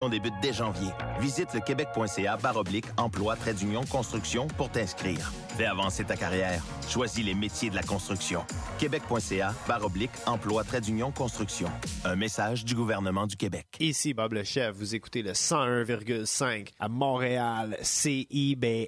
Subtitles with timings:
[0.00, 0.90] On débute dès janvier.
[1.18, 5.32] Visite le québec.ca baroblique emploi trait d'union construction pour t'inscrire.
[5.56, 6.62] Fais avancer ta carrière.
[6.88, 8.44] Choisis les métiers de la construction.
[8.78, 11.68] québec.ca baroblique emploi trait d'union construction.
[12.04, 13.66] Un message du gouvernement du Québec.
[13.80, 18.84] Ici Bob le chef, vous écoutez le 101,5 à Montréal CIBL.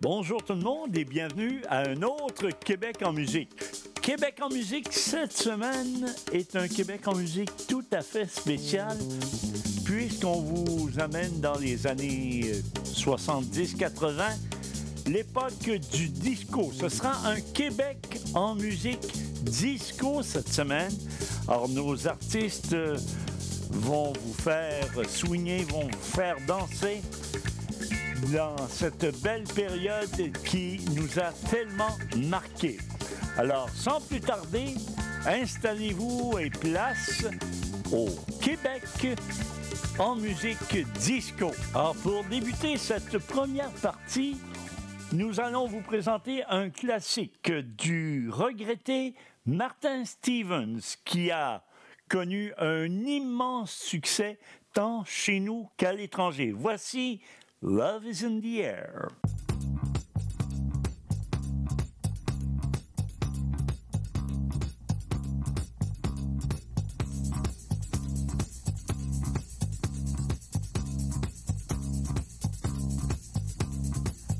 [0.00, 3.52] Bonjour tout le monde et bienvenue à un autre Québec en musique.
[4.08, 8.96] Québec en musique cette semaine est un Québec en musique tout à fait spécial
[9.84, 12.52] puisqu'on vous amène dans les années
[12.86, 14.22] 70-80,
[15.08, 16.72] l'époque du disco.
[16.72, 20.96] Ce sera un Québec en musique disco cette semaine.
[21.46, 22.74] Alors nos artistes
[23.70, 27.02] vont vous faire swinger, vont vous faire danser
[28.32, 32.78] dans cette belle période qui nous a tellement marqués.
[33.38, 34.74] Alors, sans plus tarder,
[35.24, 37.24] installez-vous et place
[37.92, 38.08] au
[38.42, 38.82] Québec
[39.96, 41.52] en musique disco.
[41.72, 44.38] Alors, pour débuter cette première partie,
[45.12, 49.14] nous allons vous présenter un classique du regretté
[49.46, 51.62] Martin Stevens qui a
[52.08, 54.40] connu un immense succès
[54.74, 56.50] tant chez nous qu'à l'étranger.
[56.50, 57.20] Voici
[57.62, 59.10] Love is in the air.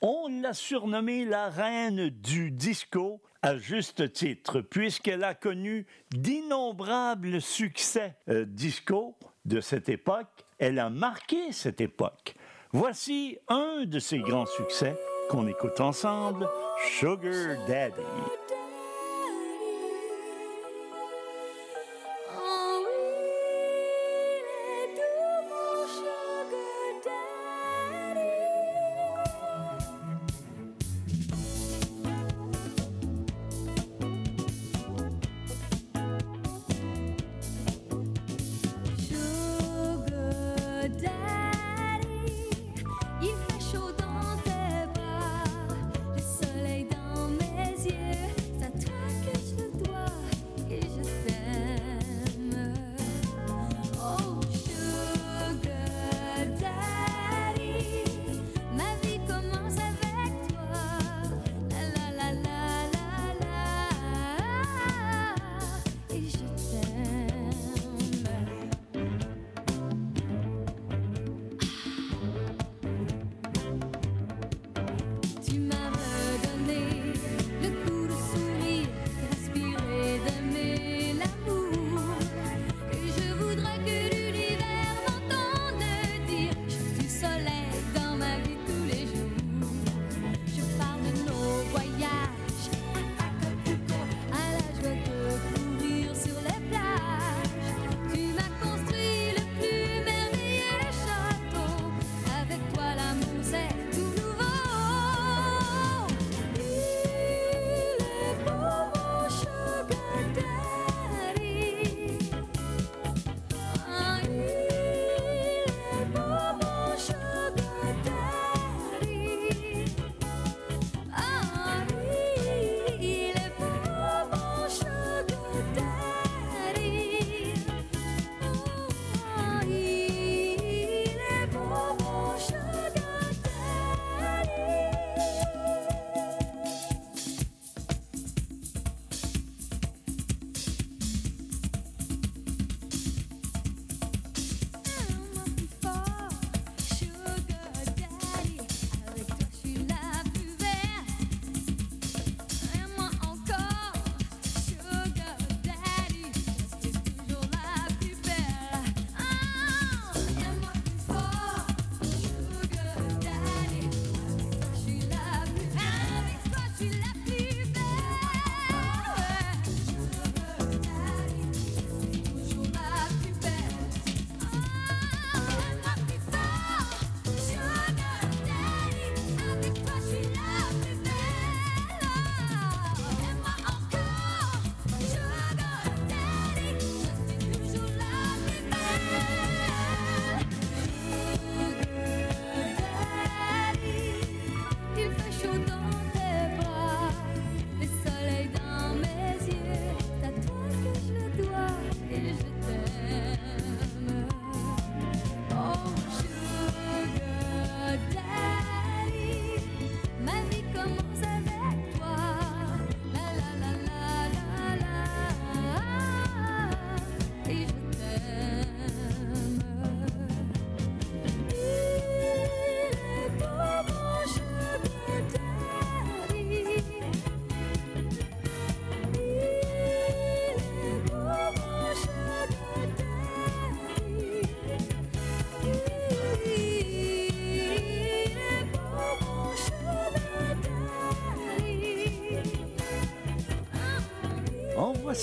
[0.00, 8.16] On l'a surnommée la reine du disco à juste titre, puisqu'elle a connu d'innombrables succès
[8.28, 10.28] euh, disco de cette époque.
[10.58, 12.34] Elle a marqué cette époque.
[12.72, 14.94] Voici un de ses grands succès
[15.30, 16.48] qu'on écoute ensemble,
[16.98, 18.02] Sugar Daddy.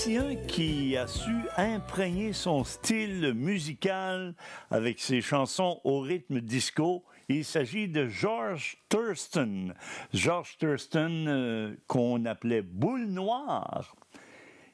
[0.05, 4.35] musicien qui a su imprégner son style musical
[4.69, 7.03] avec ses chansons au rythme disco.
[7.27, 9.73] Il s'agit de George Thurston.
[10.13, 13.95] George Thurston, euh, qu'on appelait Boule Noire,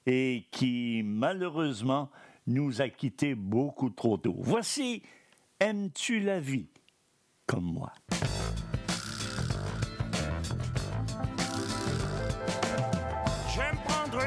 [0.05, 2.09] et qui malheureusement
[2.47, 4.35] nous a quittés beaucoup trop tôt.
[4.39, 5.01] Voici
[5.59, 6.67] Aimes-tu la vie
[7.45, 7.93] comme moi?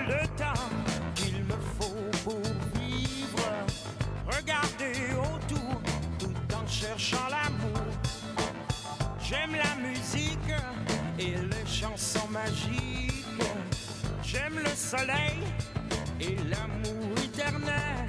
[0.06, 0.83] le temps
[14.34, 15.38] J'aime le soleil
[16.20, 18.03] et l'amour éternel.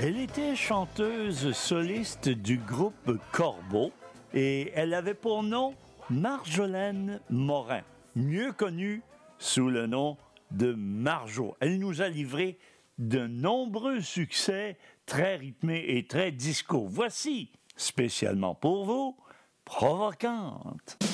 [0.00, 3.90] Elle était chanteuse soliste du groupe Corbeau
[4.32, 5.74] et elle avait pour nom
[6.08, 7.82] Marjolaine Morin,
[8.14, 9.02] mieux connue
[9.40, 10.16] sous le nom
[10.52, 11.56] de Marjo.
[11.58, 12.58] Elle nous a livré
[12.98, 16.86] de nombreux succès très rythmés et très disco.
[16.88, 19.16] Voici, spécialement pour vous,
[19.64, 21.07] Provocante.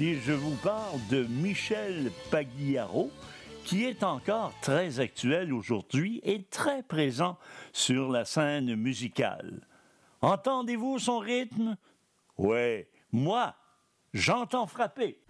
[0.00, 3.10] Si je vous parle de Michel Pagliaro,
[3.66, 7.36] qui est encore très actuel aujourd'hui et très présent
[7.74, 9.60] sur la scène musicale.
[10.22, 11.76] Entendez-vous son rythme?
[12.38, 13.54] Ouais, moi,
[14.14, 15.20] j'entends frapper.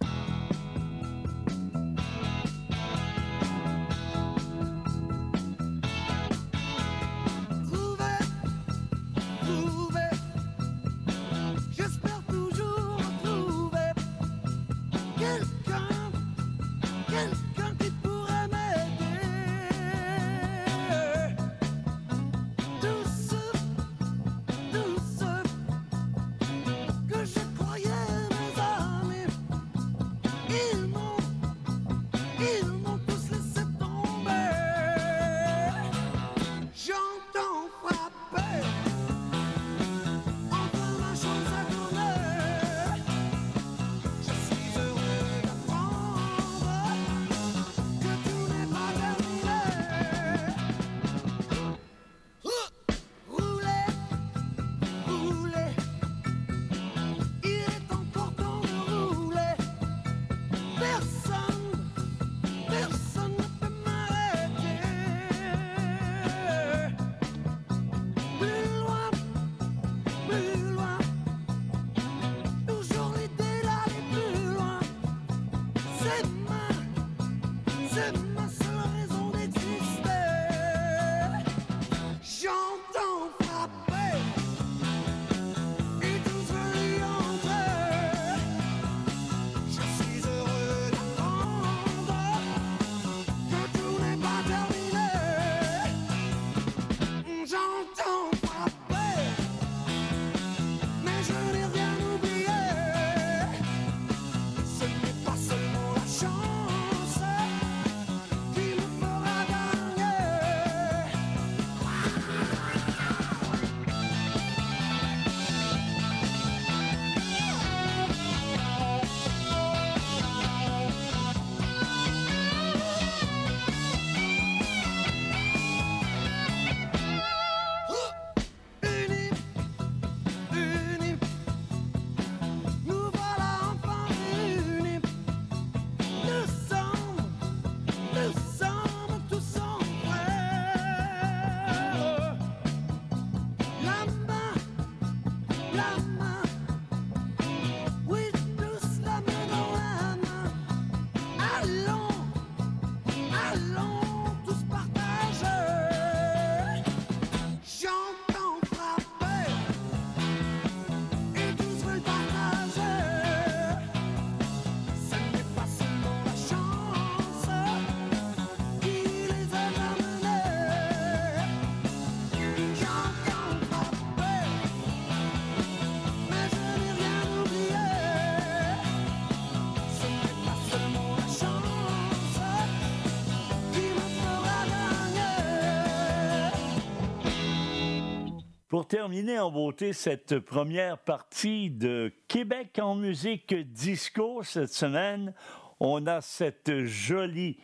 [188.91, 195.33] terminer en beauté cette première partie de Québec en musique disco cette semaine.
[195.79, 197.57] On a cette jolie,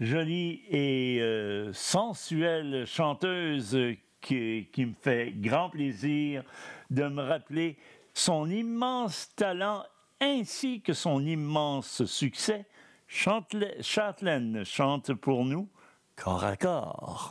[0.00, 3.78] jolie et euh, sensuelle chanteuse
[4.20, 6.42] qui, qui, me fait grand plaisir
[6.90, 7.78] de me rappeler
[8.12, 9.84] son immense talent
[10.20, 12.66] ainsi que son immense succès.
[13.06, 15.68] Chantelaine chante pour nous
[16.16, 17.30] corps à corps.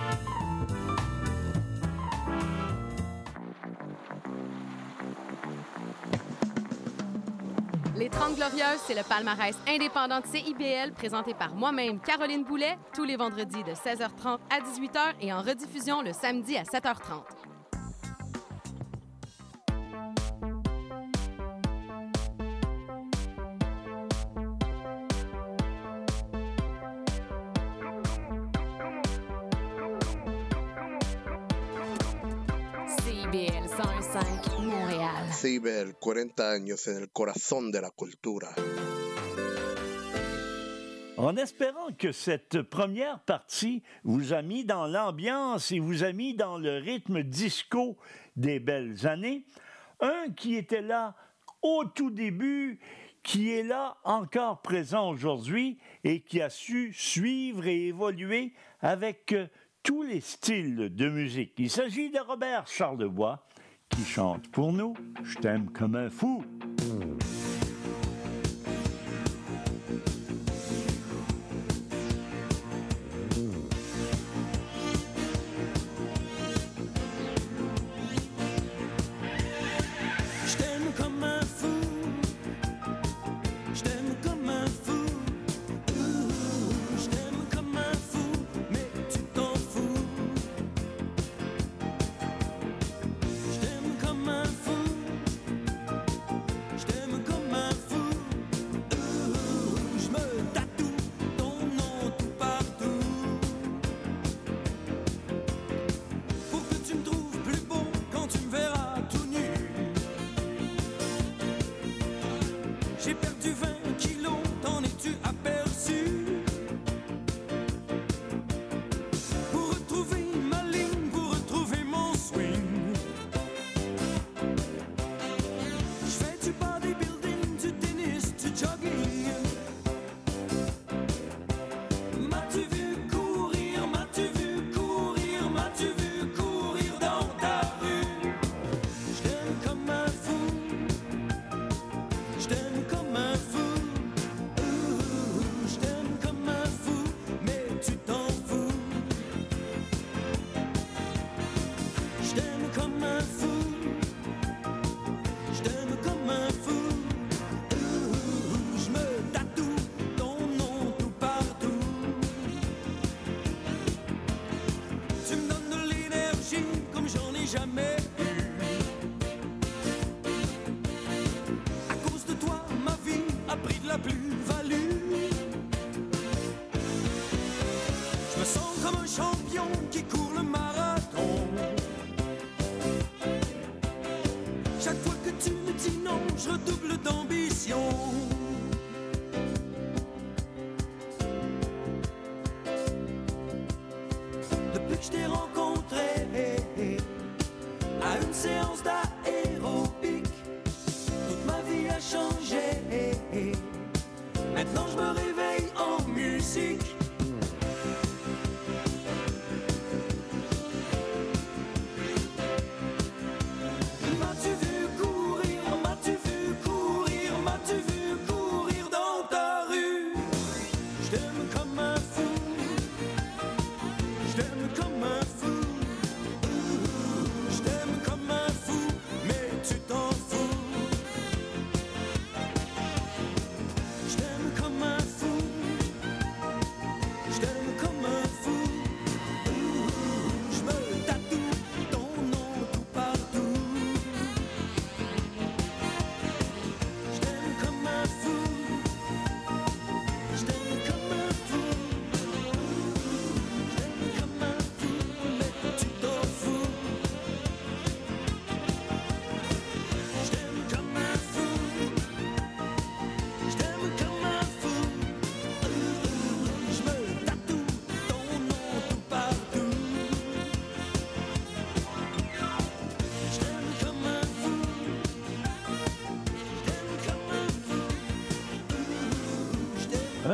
[8.41, 13.03] Les 30 Glorieuses, c'est le palmarès indépendant de CIBL présenté par moi-même, Caroline Boulet, tous
[13.03, 17.21] les vendredis de 16h30 à 18h et en rediffusion le samedi à 7h30.
[32.87, 33.60] CIBL 101.5
[35.43, 35.93] Montréal.
[35.93, 37.07] CIBEL, 40 años en.
[41.17, 46.35] En espérant que cette première partie vous a mis dans l'ambiance et vous a mis
[46.35, 47.97] dans le rythme disco
[48.35, 49.45] des belles années,
[49.99, 51.15] un qui était là
[51.61, 52.79] au tout début,
[53.23, 59.35] qui est là encore présent aujourd'hui et qui a su suivre et évoluer avec
[59.83, 61.53] tous les styles de musique.
[61.57, 63.43] Il s'agit de Robert Charlebois
[63.91, 66.43] qui chante pour nous Je t'aime comme un fou.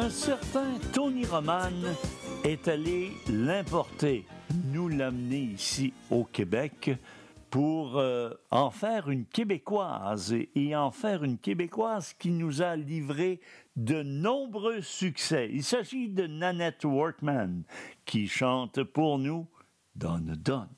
[0.07, 1.69] Un certain Tony Roman
[2.45, 4.25] est allé l'importer,
[4.71, 6.91] nous l'amener ici au Québec
[7.49, 13.41] pour euh, en faire une québécoise et en faire une québécoise qui nous a livré
[13.75, 15.49] de nombreux succès.
[15.51, 17.63] Il s'agit de Nanette Workman
[18.05, 19.45] qui chante pour nous
[19.93, 20.69] Donne Donne.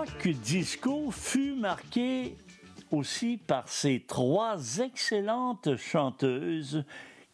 [0.00, 2.38] L'époque disco fut marquée
[2.90, 6.84] aussi par ces trois excellentes chanteuses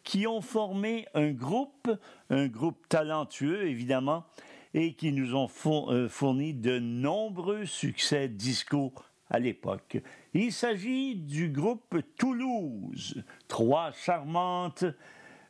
[0.03, 1.89] qui ont formé un groupe,
[2.29, 4.25] un groupe talentueux évidemment,
[4.73, 5.47] et qui nous ont
[5.91, 8.93] euh, fourni de nombreux succès disco
[9.29, 10.01] à l'époque.
[10.33, 14.83] Il s'agit du groupe Toulouse, trois charmantes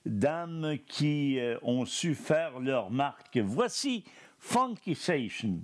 [0.05, 3.37] dames qui euh, ont su faire leur marque.
[3.37, 4.03] Voici
[4.37, 5.61] Funky Station.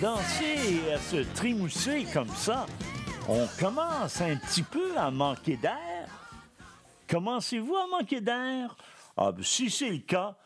[0.00, 2.66] danser, à se trimousser comme ça,
[3.28, 6.08] on commence un petit peu à manquer d'air.
[7.08, 8.76] Commencez-vous à manquer d'air?
[9.16, 10.38] Ah, ben, si c'est le cas,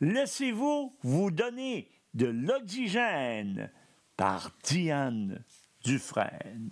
[0.00, 3.70] laissez-vous vous donner de l'oxygène
[4.16, 5.42] par Diane
[5.82, 6.70] Dufresne.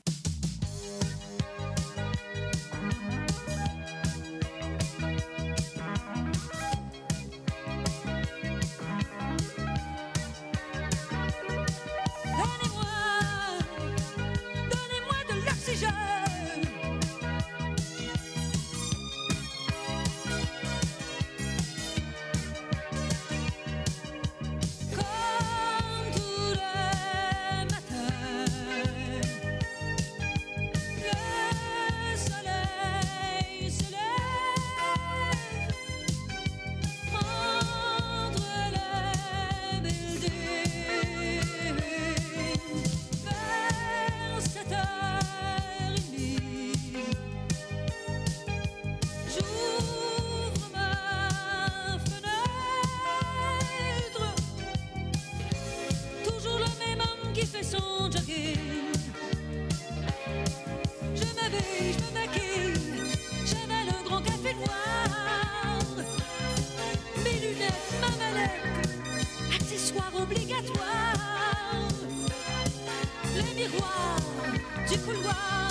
[74.91, 75.68] du couloir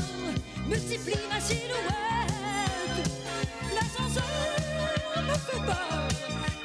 [0.65, 2.31] multiplie ma silhouette.
[3.75, 4.23] L'ascenseur
[5.27, 6.07] me fait peur,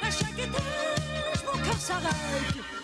[0.01, 2.74] à chaque étage mon cœur s'arrête.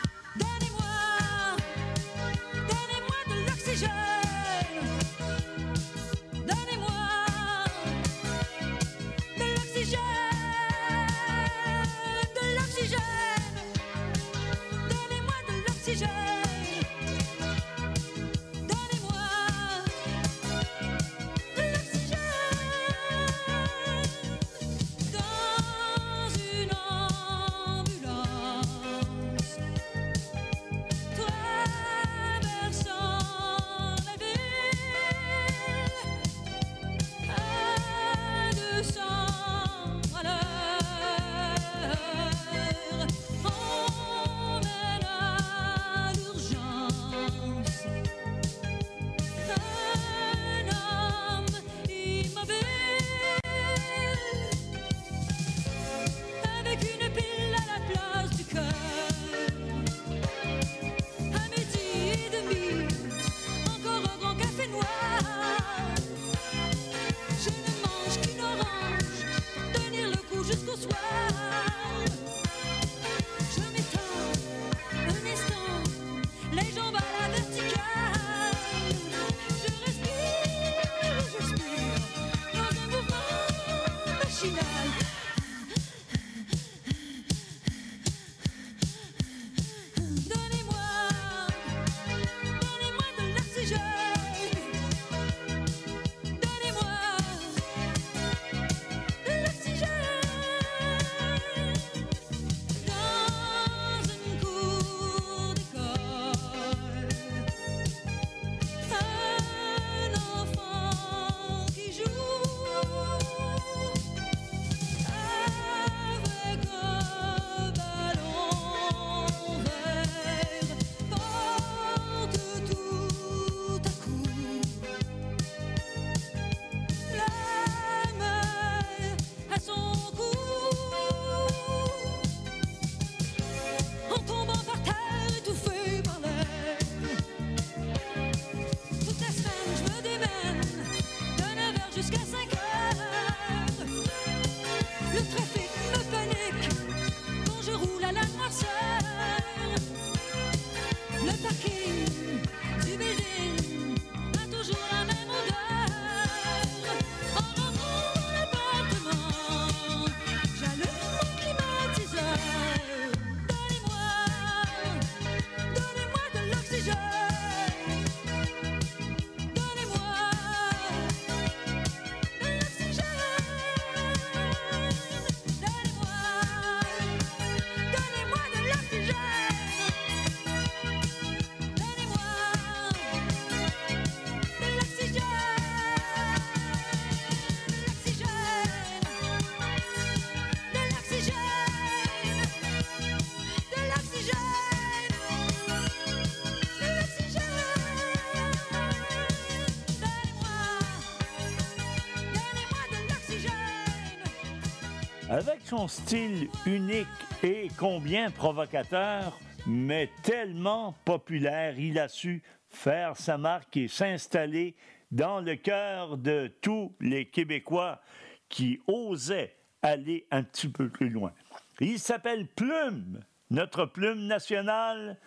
[205.72, 207.07] Son style unique
[207.43, 214.76] et combien provocateur, mais tellement populaire, il a su faire sa marque et s'installer
[215.11, 218.01] dans le cœur de tous les Québécois
[218.49, 221.32] qui osaient aller un petit peu plus loin.
[221.80, 225.17] Il s'appelle Plume, notre plume nationale.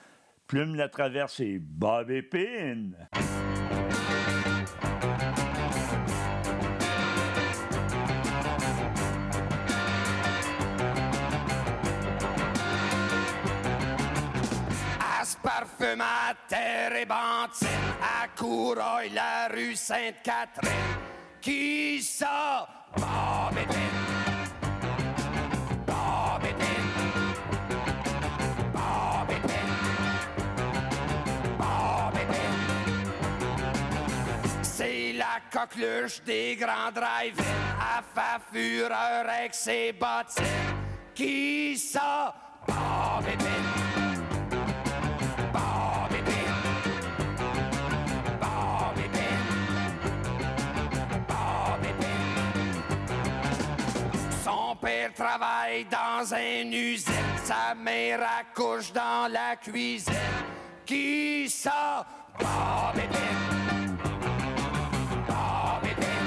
[0.47, 3.09] Plume la traverse et Bob Épine.
[15.45, 17.69] Parfume à terre et bantine,
[18.01, 20.73] à Coureuil, la rue Sainte-Catherine.
[21.39, 22.67] Qui ça?
[22.97, 23.77] Bob Épine.
[25.87, 27.35] Bob Épine.
[28.73, 29.29] Bob.
[31.59, 32.19] Bob.
[34.63, 37.45] C'est la coqueluche des grands drive-in,
[37.79, 40.47] à faire fureur avec ses bottines.
[41.15, 42.35] Qui ça?
[42.67, 43.25] Bob.
[55.15, 60.13] Travaille dans une usine, sa mère accouche dans la cuisine.
[60.85, 62.05] Qui ça?
[62.39, 62.47] Bob.
[65.27, 66.25] Bob Épine.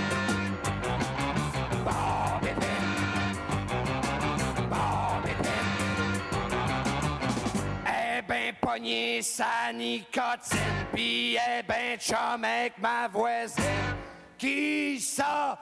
[7.88, 13.64] Eh ben pogné sa nicotine, pis eh ben chum avec ma voisine.
[14.38, 15.58] Qui ça?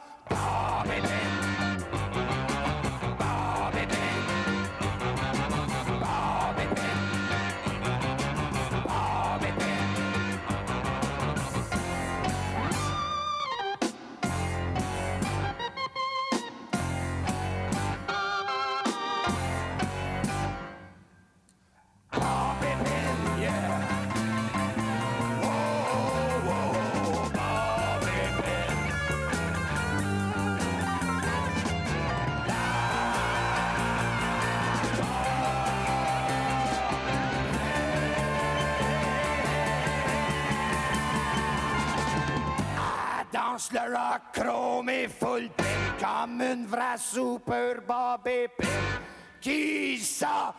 [43.56, 45.64] Le rock chrome et full pin
[45.98, 48.68] comme une vraie super Bob Épine.
[49.40, 50.54] Qui ça?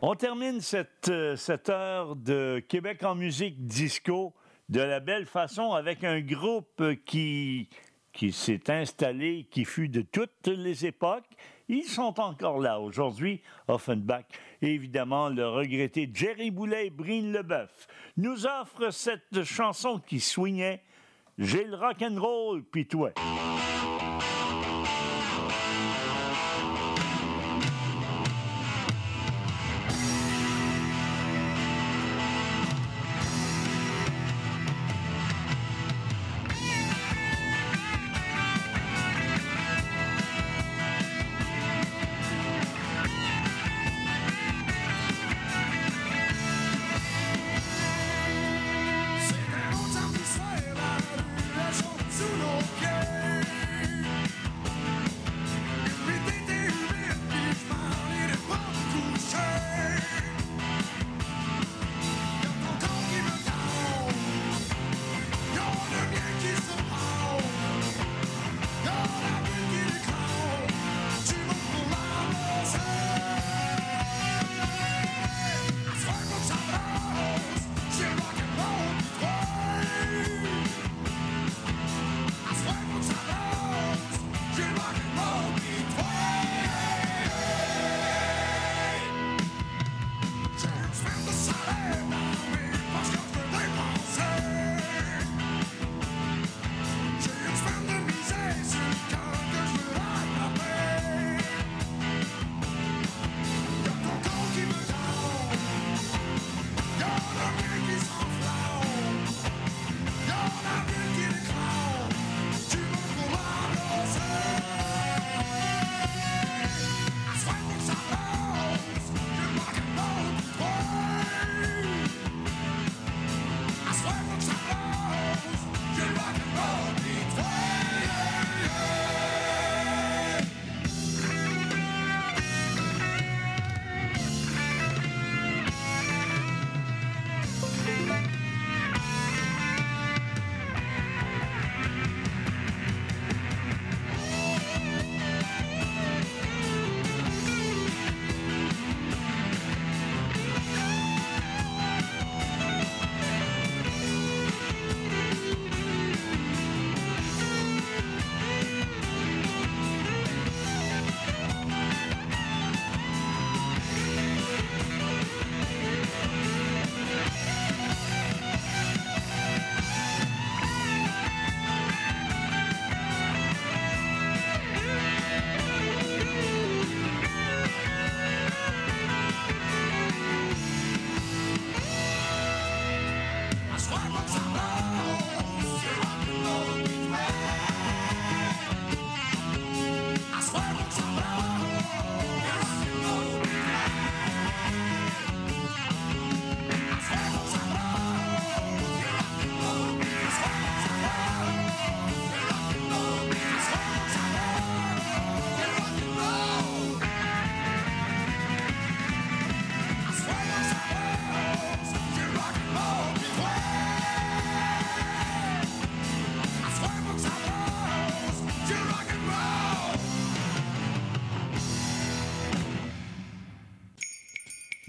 [0.00, 0.60] On termine
[1.08, 4.32] euh, cette heure de Québec en musique disco
[4.68, 7.68] de la belle façon avec un groupe qui,
[8.32, 11.28] s'est installé, qui fut de toutes les époques.
[11.68, 14.24] Ils sont encore là aujourd'hui, Offenbach.
[14.62, 20.82] Évidemment, le regretté Jerry Boulet et Brine Leboeuf nous offrent cette chanson qui swingait
[21.38, 23.12] J'ai le rock'n'roll, puis toi.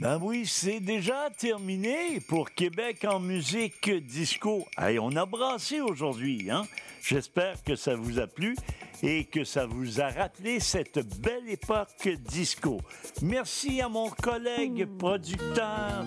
[0.10, 4.66] Ben oui, c'est déjà terminé pour Québec en musique disco.
[4.76, 6.66] Hey, on a brassé aujourd'hui, hein?
[7.04, 8.56] J'espère que ça vous a plu
[9.04, 12.82] et que ça vous a rappelé cette belle époque disco.
[13.22, 16.04] Merci à mon collègue producteur,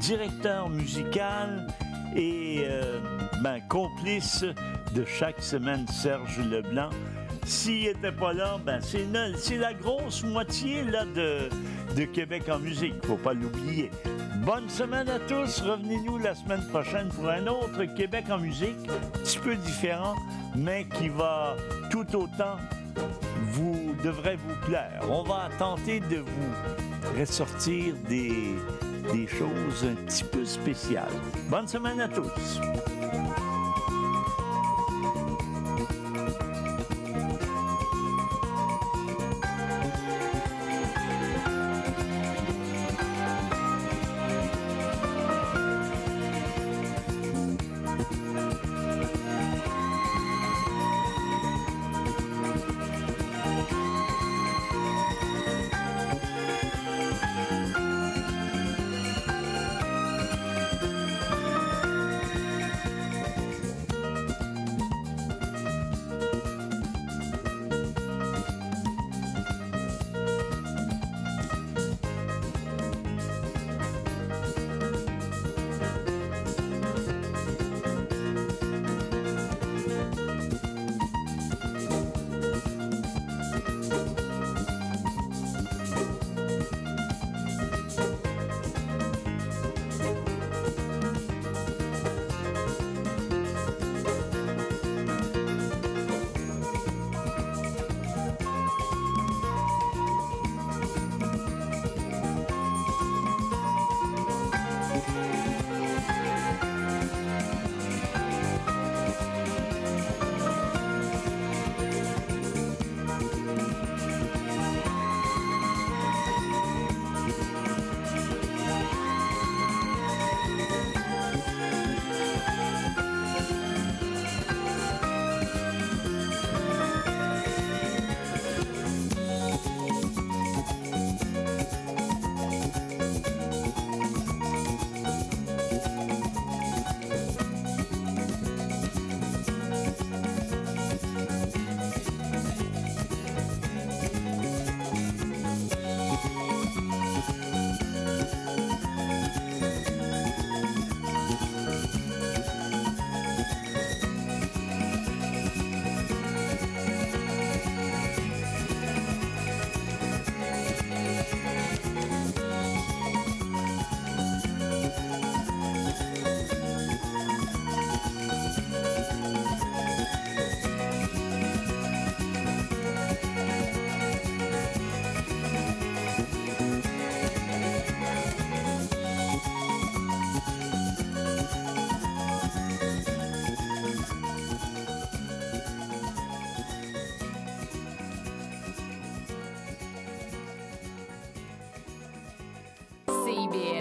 [0.00, 1.68] directeur musical
[2.16, 3.00] et euh,
[3.44, 4.44] ben, complice
[4.92, 6.90] de chaque semaine, Serge Leblanc.
[7.46, 10.82] S'il n'était pas là, ben c'est la grosse moitié
[11.94, 13.90] de, Québec en musique, faut pas l'oublier.
[14.44, 19.18] Bonne semaine à tous, revenez-nous la semaine prochaine pour un autre Québec en musique, un
[19.20, 20.16] petit peu différent,
[20.56, 21.56] mais qui va
[21.90, 22.56] tout autant
[23.52, 25.00] vous devrait vous plaire.
[25.08, 28.56] On va tenter de vous ressortir des,
[29.12, 31.12] des choses un petit peu spéciales.
[31.48, 32.60] Bonne semaine à tous.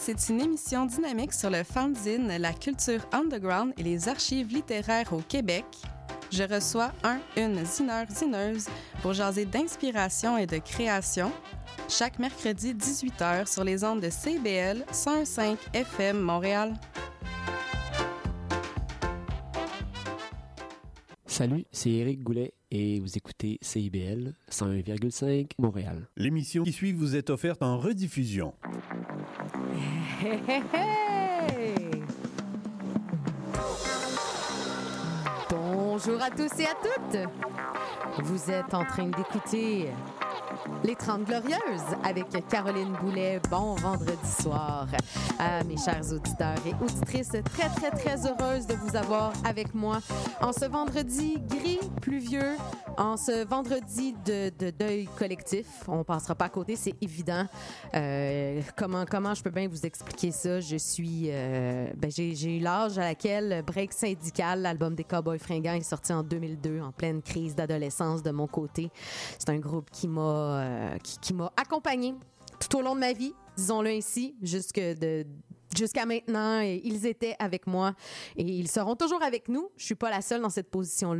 [0.00, 5.18] C'est une émission dynamique sur le fanzine, la culture underground et les archives littéraires au
[5.18, 5.66] Québec.
[6.32, 8.66] Je reçois un, une zineur, zineuse
[9.02, 11.30] pour jaser d'inspiration et de création.
[11.86, 16.72] Chaque mercredi 18h sur les ondes de CBL 105 FM Montréal.
[21.26, 26.08] Salut, c'est Eric Goulet et vous écoutez CIBL 101,5 Montréal.
[26.16, 28.54] L'émission qui suit vous est offerte en rediffusion.
[35.50, 37.16] Bonjour à tous et à toutes!
[38.24, 39.88] Vous êtes en train d'écouter
[40.84, 43.40] Les 30 Glorieuses avec Caroline Boulet.
[43.50, 44.86] Bon vendredi soir
[45.38, 47.32] à mes chers auditeurs et auditrices.
[47.52, 49.98] Très, très, très heureuse de vous avoir avec moi
[50.40, 52.56] en ce vendredi gris, pluvieux,
[52.96, 55.66] en ce vendredi de, de deuil collectif.
[55.86, 57.46] On passera pas à côté, c'est évident.
[57.94, 60.60] Euh, comment, comment je peux bien vous expliquer ça?
[60.60, 61.26] Je suis...
[61.28, 66.12] euh, ben, j'ai eu l'âge à laquelle Break Syndical, l'album des Cowboys Fringants, est sorti
[66.12, 68.90] en 2002, en pleine crise d'adolescence de mon côté.
[69.38, 72.14] C'est un groupe qui m'a euh, qui, qui m'a accompagné
[72.60, 74.36] tout au long de ma vie, disons-le ainsi,
[75.76, 77.94] Jusqu'à maintenant, ils étaient avec moi
[78.36, 79.70] et ils seront toujours avec nous.
[79.76, 81.08] Je suis pas la seule dans cette position-là.